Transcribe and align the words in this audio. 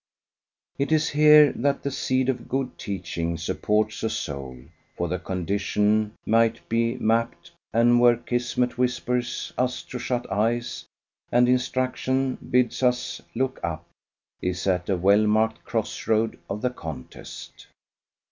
It 0.79 0.91
is 0.91 1.09
here 1.09 1.51
that 1.53 1.83
the 1.83 1.91
seed 1.91 2.27
of 2.27 2.49
good 2.49 2.79
teaching 2.79 3.37
supports 3.37 4.01
a 4.01 4.09
soul, 4.09 4.57
for 4.97 5.07
the 5.07 5.19
condition 5.19 6.15
might 6.25 6.67
be 6.67 6.95
mapped, 6.95 7.51
and 7.71 7.99
where 7.99 8.17
kismet 8.17 8.79
whispers 8.79 9.53
us 9.59 9.83
to 9.83 9.99
shut 9.99 10.25
eyes, 10.31 10.85
and 11.31 11.47
instruction 11.47 12.37
bids 12.49 12.81
us 12.81 13.21
look 13.35 13.59
up, 13.61 13.85
is 14.41 14.65
at 14.65 14.89
a 14.89 14.97
well 14.97 15.27
marked 15.27 15.63
cross 15.63 16.07
road 16.07 16.39
of 16.49 16.63
the 16.63 16.71
contest. 16.71 17.67